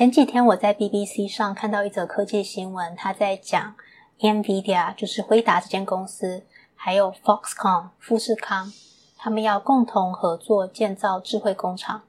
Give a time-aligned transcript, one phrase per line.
[0.00, 3.74] 前几天我在 BBC 上看到一则科技新闻，他在讲
[4.20, 6.42] NVIDIA，就是辉达这间公司，
[6.74, 8.72] 还有 Foxconn 富士康，
[9.18, 12.00] 他们要共同合作建造智慧工厂。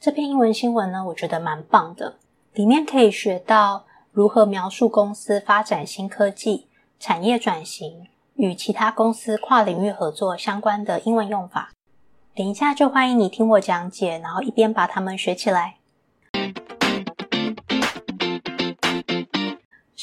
[0.00, 2.16] 这篇英文新闻呢，我觉得蛮棒的，
[2.54, 6.66] 里面可以学到如何描述公司发展新科技、
[6.98, 8.06] 产业转型
[8.36, 11.72] 与其他公司跨领域合作相关的英文用法。
[12.34, 15.76] 等一下就欢迎你听我讲解，然后一边把它们学起来。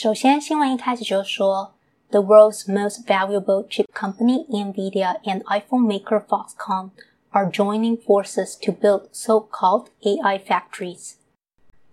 [0.00, 1.74] 首先，新闻一开始就说，
[2.10, 6.90] The world's most valuable chip company, NVIDIA, and iPhone maker Foxconn
[7.30, 11.14] are joining forces to build so-called AI factories.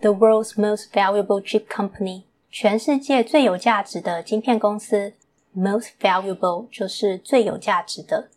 [0.02, 5.14] The world's most valuable chip company，全世界最有价值的晶片公司，
[5.58, 8.30] most valuable 就是最有价值的，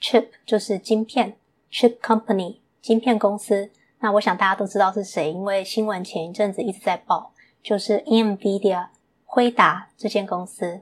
[0.00, 1.36] chip 就是晶片，
[1.72, 3.72] chip company 晶片公司。
[3.98, 8.90] 那我想大家都知道是谁，因为新闻前一阵子一直在报，就是 NVIDIA。
[9.33, 10.81] 辉达这间公司，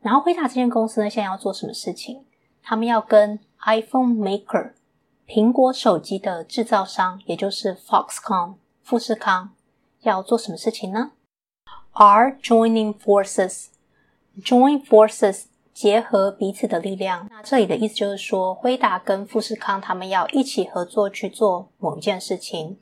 [0.00, 2.22] 然后辉达这间公司呢，现在要做什么事情？
[2.62, 4.74] 他们要跟 iPhone Maker
[5.26, 9.50] 苹果手机的制造商，也就是 Foxconn 富士康，
[10.02, 11.10] 要做什么事情呢
[11.94, 17.26] ？Are joining forces，join forces 结合彼此的力量。
[17.28, 22.78] 那这里的意思就是说，辉达跟富士康他们要一起合作去做某一件事情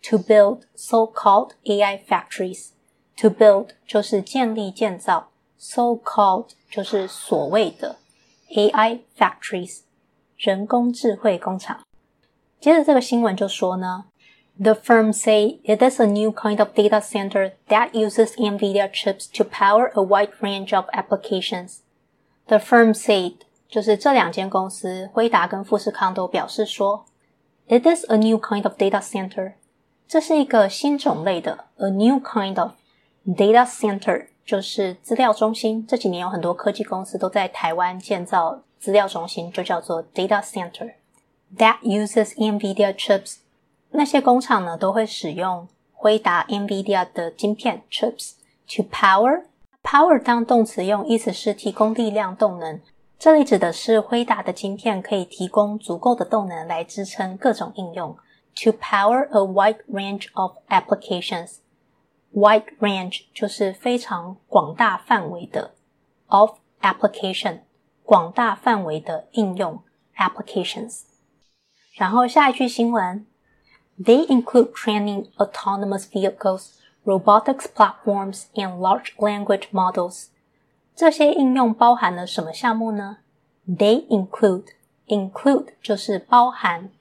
[0.00, 2.75] ，to build so-called AI factories。
[3.17, 5.29] To build 就是建立、建造，
[5.59, 7.97] so-called 就是所谓的
[8.49, 9.81] AI factories，
[10.37, 11.81] 人工智慧工厂。
[12.59, 14.05] 接着这个新闻就说呢，
[14.59, 19.43] The firm say it is a new kind of data center that uses NVIDIA chips to
[19.43, 21.77] power a wide range of applications.
[22.47, 23.35] The firm said
[23.69, 27.05] 就是这两间公司，辉达跟富士康都表示说，
[27.67, 29.53] It is a new kind of data center，
[30.07, 32.71] 这是一个新种类的，a new kind of。
[33.26, 35.84] Data center 就是资料中心。
[35.84, 40.92] 这几年有很多科技公司都在台湾建造资料中心，就叫做 data center。
[41.58, 43.38] That uses NVIDIA chips。
[43.90, 48.34] 那些工厂呢，都会使用辉达 NVIDIA 的晶片 chips
[48.68, 49.42] to power。
[49.82, 52.80] Power 当动词用，意思是提供力量、动能。
[53.18, 58.16] 这里指的是辉达的晶片可以提供足够的动能来支撑各种应用。
[58.62, 61.56] To power a wide range of applications。
[62.33, 65.75] Wide range 就是非常广大范围的
[66.27, 67.59] of application，
[68.03, 69.83] 广大范围的应用
[70.15, 71.01] applications。
[71.95, 73.25] 然后下一句新闻，
[73.99, 80.27] They include training autonomous vehicles, robotics platforms, and large language models。
[80.95, 83.17] 这些应用包含了什么项目呢？
[83.67, 84.67] They include
[85.07, 86.91] include 就是包含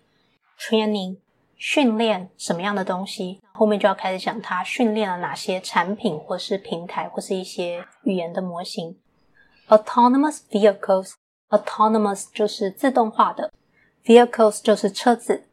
[0.58, 1.18] training。
[1.67, 3.41] 训练什么样的东西？
[3.51, 8.95] 后面就要开始讲它训练了哪些产品，或是平台，或是一些语言的模型。
[9.69, 13.51] Autonomous vehicles，autonomous 就是自动化的
[14.05, 15.45] ，vehicles 就是车子。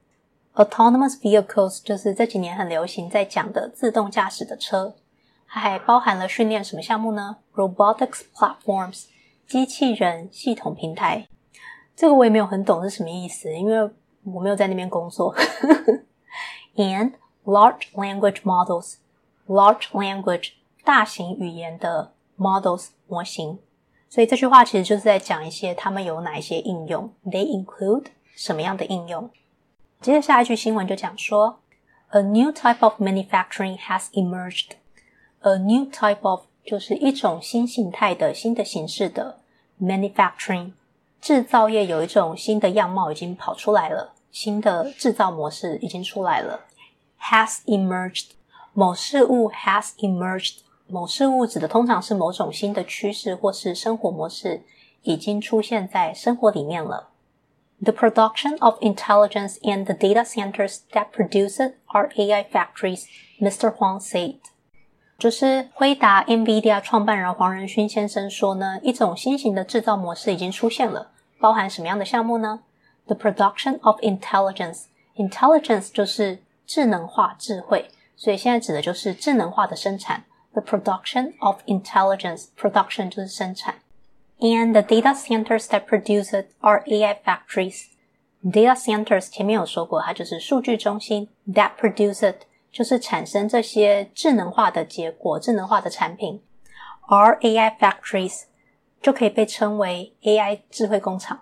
[0.55, 4.95] Autonomous vehicles 就是这几年很流行在讲的自动驾驶的车。
[5.49, 9.07] 它还包含了训练什么项目呢？Robotics platforms，
[9.47, 11.27] 机器人系统平台。
[11.97, 13.91] 这个我也没有很懂是什么意思，因为。
[14.24, 15.36] 我没有在那边工作。
[16.76, 17.14] And
[17.46, 18.96] large language models,
[19.48, 20.52] large language
[20.84, 23.60] 大型语言的 models 模型。
[24.10, 27.12] 所以这句话其实就是在讲一些他们有哪一些应用。
[27.26, 28.06] They include
[28.36, 29.30] 什么样的应用？
[30.00, 31.60] 接着下一句新闻就讲说，
[32.10, 34.72] A new type of manufacturing has emerged.
[35.42, 39.40] A new type of 就是一种新形态的新的形式的
[39.82, 40.72] manufacturing。
[41.23, 46.65] 制造业有一种新的样貌已经跑出来了，新的制造模式已经出来了。
[47.21, 48.31] Has emerged，
[48.73, 50.57] 某事物 has emerged，
[50.89, 54.65] 某事物指的通常是某种新的趋势或是生活模式
[55.03, 57.11] 已经出现在生活里面了。
[57.81, 63.05] The production of intelligence and the data centers that produce it are AI factories,
[63.41, 63.73] Mr.
[63.73, 64.39] Huang said.
[65.19, 72.62] 就是辉达 NVIDIA 创办人黄仁勋先生说呢，一种新型的制造模式已经出现了，包含什么样的项目呢？
[73.06, 74.86] The production of intelligence，intelligence
[75.16, 80.24] intelligence 就是智能化、智慧，所以现在指的就是智能化的生产。
[80.54, 83.76] The production of intelligence，production 就是生产。
[84.40, 91.30] And the data centers that produce it are AI factories。Data centers 前面有说过，它就是数据中心。
[91.48, 92.44] That produce it。
[92.70, 96.44] 就是产生这些智能化的结果、智能化的产品，
[97.08, 98.44] are AI factories，
[99.03, 101.41] 就可以被称为 AI 智慧工厂。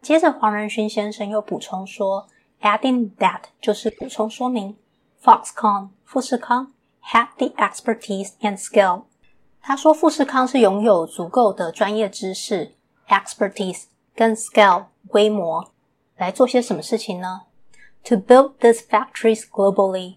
[0.00, 2.28] 接着黄仁勋先生又补充说
[2.60, 4.76] ，adding that 就是补充说明
[5.22, 6.72] ，Foxconn 富士康
[7.04, 9.02] had the expertise and skill。
[9.60, 12.74] 他说富士康是拥有足够的专业知识
[13.08, 13.84] expertise
[14.14, 15.70] 跟 scale 规模
[16.16, 17.42] 来做些什么事情呢
[18.04, 20.16] ？To build these factories globally。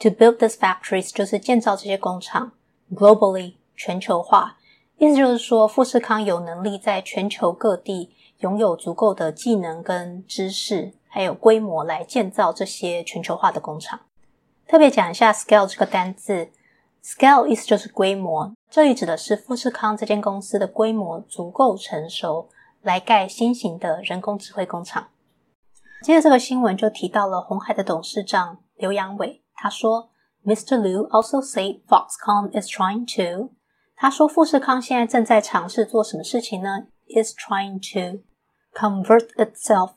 [0.00, 2.52] To build these factories 就是建造这些工厂
[2.94, 4.56] globally 全球化。
[4.98, 14.00] 意思就是说，富士康有能力在全球各地拥有足够的技能跟知识，还有规模来建造这些全球化的工厂。
[14.66, 16.48] 特别讲一下 scale 这个单字
[17.04, 22.48] ，scale 意思就是规模，这里指的是富士康这间公司的规模足够成熟，
[22.80, 25.08] 来盖新型的人工智慧工厂。
[26.02, 30.08] 接着这个新闻就提到了鸿海的董事长刘扬伟，他说
[30.44, 30.80] ，Mr.
[30.80, 33.50] Liu also said Foxconn is trying to。
[33.98, 38.22] 他说：“富士康现在正在尝试做什么事情呢？Is trying to
[38.74, 39.94] convert itself。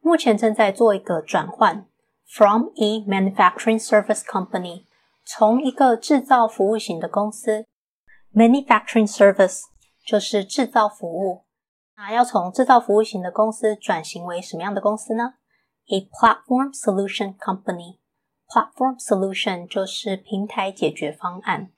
[0.00, 1.86] 目前正在做一个转换
[2.26, 4.86] ，from a manufacturing service company，
[5.26, 7.66] 从一个制造服务型的公司
[8.32, 9.64] ，manufacturing service
[10.02, 11.44] 就是制造服务。
[11.96, 15.34] 那要从制造服务型的公司转型为什么样的公司呢
[15.88, 17.98] ？A platform solution company。
[18.48, 21.70] platform solution 就是平台解决方案。”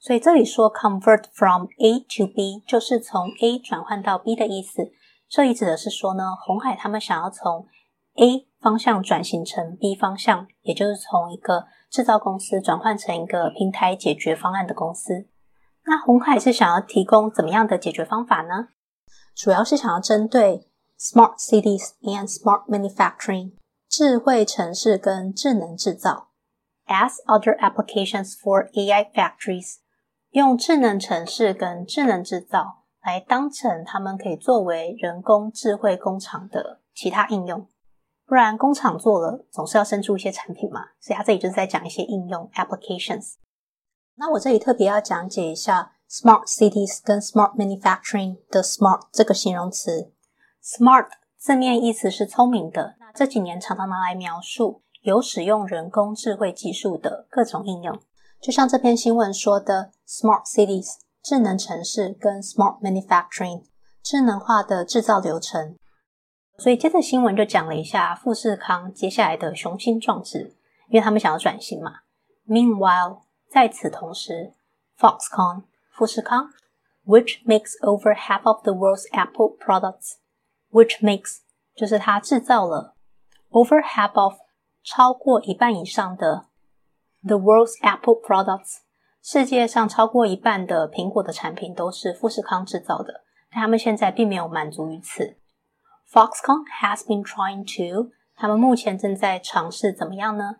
[0.00, 4.90] 所以这里说 convert from A to B 就是从 A 转换到 B 的意思。
[5.28, 7.66] 这里指的是说呢，红海他们想要从
[8.14, 15.28] A 方向转型成 B 方向，也就是从一个制造公司转换成一个平台解决方案的公司。
[15.84, 18.68] 那红海是想要提供怎么样的解决方法呢？
[19.36, 20.66] 主要是想要针对
[20.98, 23.52] smart cities and smart manufacturing
[23.86, 26.30] 智慧城市跟智能制造
[26.86, 29.76] as other applications for AI factories。
[30.30, 37.66] 用智能城市跟智能制造来当成他们可以作为人工智慧工厂的其他应用，
[38.26, 43.34] 不然工厂做了总是要生出一些产品嘛，所以他这里就是在讲一些应用 applications。
[44.14, 50.12] 那我这里特别要讲解一下 smart cities 跟 smart manufacturing 的 smart 这个形容词。
[50.62, 57.98] smart 字面意思是聪明的，那这几年常常拿来描述有使用人工智慧技术的各种应用。
[58.40, 63.64] 就像这篇新闻说的，smart cities 智能城市跟 smart manufacturing
[64.02, 65.76] 智能化的制造流程。
[66.56, 70.56] 所以接着新闻就讲了一下富士康接下来的雄心壮志，
[70.88, 72.00] 因为他们想要转型嘛。
[72.46, 73.20] Meanwhile，
[73.50, 74.54] 在此同时
[74.98, 76.48] ，Foxconn 富士康
[77.04, 81.40] ，which makes over half of the world's Apple products，which makes
[81.74, 82.96] 就是它制造了
[83.50, 84.34] over half of
[84.82, 86.46] 超过一半以上的。
[87.22, 88.78] The world's Apple products，
[89.22, 95.36] 世界上超过一半的苹果的产品都是富士康制造的，但他们现在并没有满足于此。
[96.10, 100.56] Foxconn has been trying to，他们目前正在尝试怎么样呢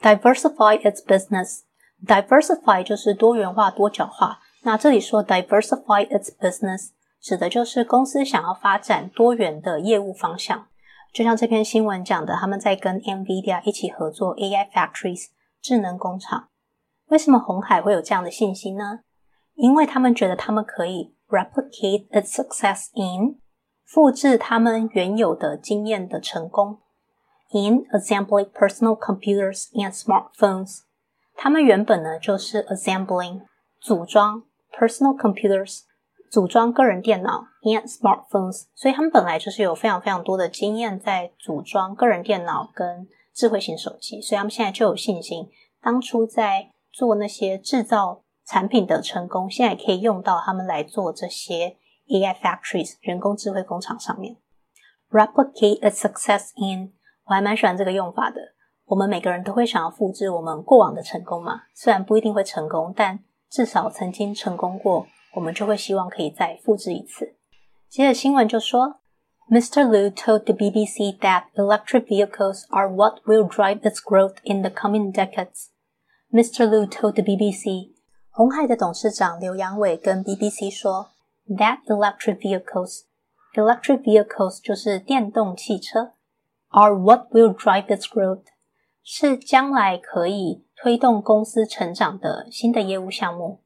[0.00, 1.60] ？Diversify its business。
[2.04, 4.40] Diversify 就是多元化、多角化。
[4.64, 6.88] 那这里说 diversify its business，
[7.20, 10.66] 指的就是公司想要发展多元的业务方向。
[11.12, 15.26] 就像这篇新闻讲的，他们在跟 NVIDIA 一起合作 AI factories。
[15.62, 16.48] 智能工厂，
[17.06, 19.00] 为什么红海会有这样的信心呢？
[19.54, 23.38] 因为他们觉得他们可以 replicate its success in
[23.84, 26.80] 复制他们原有的经验的成功
[27.52, 30.80] in assembling personal computers and smartphones。
[31.36, 33.42] 他们原本呢就是 assembling
[33.80, 35.82] 组装 personal computers
[36.28, 43.06] 组装个人电脑 and smartphones，所以他们本来就是有非常非常多的经验在组装个人电脑跟。
[43.34, 45.48] 智慧型手机，所以他们现在就有信心，
[45.80, 51.76] 当初在做那些制造产品的成功，现在可以用到他们来做这些
[52.08, 54.36] AI factories 人工智慧工厂上面。
[55.10, 56.92] Replicate a success in，
[57.24, 58.40] 我还蛮喜欢这个用法的。
[58.84, 67.36] 我们每个人都会想要复制我们过往的成功嘛，虽然不一定会成功，但至少曾经成功过，我们就会希望可以再复制一次。
[67.88, 69.01] 接着新闻就说。
[69.51, 69.89] Mr.
[69.89, 74.69] Liu told the BBC that electric vehicles are what will drive its growth in the
[74.69, 75.69] coming decades.
[76.33, 76.69] Mr.
[76.69, 77.93] Liu told the BBC，
[78.29, 81.11] 鸿海的董事长刘扬伟跟 BBC 说，
[81.47, 86.11] that electric vehicles，electric vehicles 就是电动汽车，
[86.71, 88.43] are what will drive its growth，
[89.01, 93.61] 是将来可以推动公司成长的新的业务项目。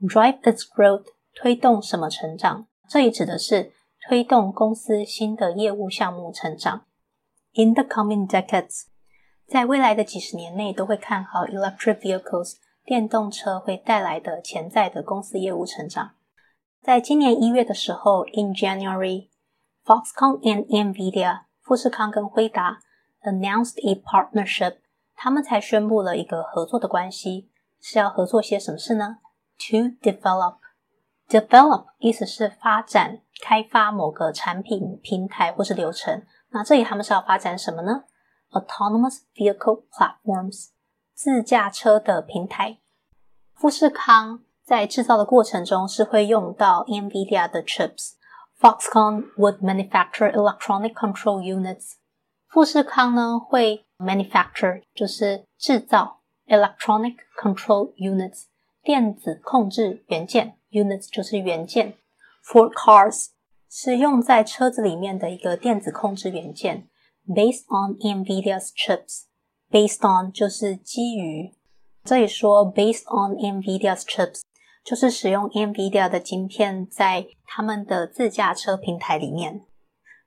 [0.00, 2.68] Drive its growth，推动什么成长？
[2.88, 3.72] 这里指的是。
[4.07, 6.85] 推动公司新的业务项目成长。
[7.53, 8.85] In the coming decades，
[9.47, 16.15] 在未来的几十年内，都会看好 electric vehicles 电动车会带来的潜在的公司业务成长。
[16.81, 22.79] 在今年一月的时候，in January，Foxconn and NVIDIA 富士康跟辉达
[23.21, 24.77] announced a partnership，
[25.15, 29.17] 他们才宣布了一个合作的关系是要合作些什么事呢
[29.59, 30.55] ？To develop。
[31.27, 36.23] Develop 意思是发展、开发某个产品、平台或是流程。
[36.51, 38.03] 那这里他们是要发展什么呢
[38.51, 40.67] ？Autonomous vehicle platforms，
[41.13, 42.77] 自驾车的平台。
[43.53, 48.13] 富士康在制造的过程中是会用到 NVIDIA 的 chips。
[48.59, 51.93] Foxconn would manufacture electronic control units。
[52.47, 58.43] 富士康呢会 manufacture 就是制造 electronic control units
[58.83, 61.95] 电子控制元件 units 就是元件
[62.43, 63.27] for cars
[63.69, 66.87] 是用在车子里面的一个电子控制元件
[67.27, 69.23] based on NVIDIA's chips
[69.69, 71.55] based on 就是基于
[72.03, 74.41] 这里说 based on NVIDIA's chips
[74.83, 79.61] 就是使用 NVIDIA 的晶片在他们的自驾车平台里面。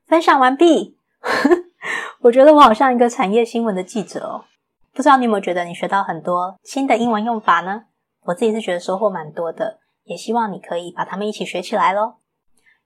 [0.06, 0.96] 分享完毕。
[2.22, 4.44] 我觉得我好像一个产业新闻的记者哦，
[4.92, 7.86] 不知道你有没有觉得你学到很多新的英文用法呢？
[8.22, 12.16] 我自己是觉得收获蛮多的，也希望你可以把它们一起学起来喽。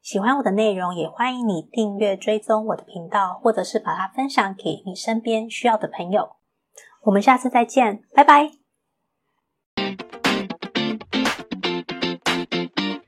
[0.00, 6.36] 喜欢我的内容，也欢迎你订阅追踪我的频道，或者是把它分享给你身边需要的朋友。
[7.02, 8.67] 我们下次再见，拜拜。